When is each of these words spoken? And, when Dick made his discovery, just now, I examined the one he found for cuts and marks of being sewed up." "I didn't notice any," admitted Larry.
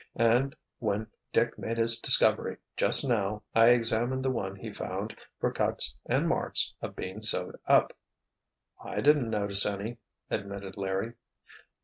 And, 0.15 0.55
when 0.79 1.05
Dick 1.31 1.59
made 1.59 1.77
his 1.77 1.99
discovery, 1.99 2.57
just 2.75 3.07
now, 3.07 3.43
I 3.53 3.67
examined 3.69 4.25
the 4.25 4.31
one 4.31 4.55
he 4.55 4.73
found 4.73 5.15
for 5.39 5.51
cuts 5.51 5.95
and 6.07 6.27
marks 6.27 6.73
of 6.81 6.95
being 6.95 7.21
sewed 7.21 7.57
up." 7.67 7.95
"I 8.83 9.01
didn't 9.01 9.29
notice 9.29 9.63
any," 9.63 9.99
admitted 10.31 10.75
Larry. 10.75 11.13